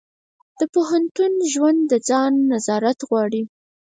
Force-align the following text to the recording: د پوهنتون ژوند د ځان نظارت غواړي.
د 0.59 0.61
پوهنتون 0.73 1.33
ژوند 1.51 1.79
د 1.91 1.93
ځان 2.09 2.33
نظارت 2.51 2.99
غواړي. 3.09 3.43